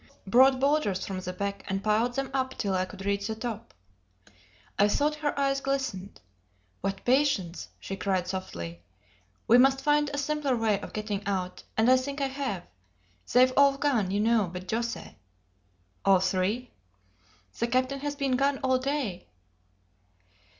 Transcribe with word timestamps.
"Brought 0.25 0.59
boulders 0.59 1.05
from 1.05 1.19
the 1.19 1.31
beck, 1.31 1.63
and 1.69 1.83
piled 1.83 2.17
'em 2.17 2.31
up 2.33 2.57
till 2.57 2.73
I 2.73 2.85
could 2.85 3.05
reach 3.05 3.27
the 3.27 3.35
top." 3.35 3.71
I 4.79 4.87
thought 4.87 5.13
her 5.21 5.37
eyes 5.39 5.61
glistened. 5.61 6.19
"What 6.79 7.05
patience!" 7.05 7.67
she 7.79 7.95
cried 7.95 8.27
softly. 8.27 8.81
"We 9.47 9.59
must 9.59 9.79
find 9.83 10.09
a 10.09 10.17
simpler 10.17 10.57
way 10.57 10.81
of 10.81 10.93
getting 10.93 11.23
out 11.27 11.61
and 11.77 11.87
I 11.87 11.97
think 11.97 12.19
I 12.19 12.29
have. 12.29 12.63
They've 13.31 13.53
all 13.55 13.77
gone, 13.77 14.09
you 14.09 14.21
know, 14.21 14.49
but 14.51 14.67
José." 14.67 15.13
"All 16.03 16.19
three?" 16.19 16.71
"The 17.59 17.67
captain 17.67 17.99
has 17.99 18.15
been 18.15 18.35
gone 18.37 18.57
all 18.63 18.79
day." 18.79 19.27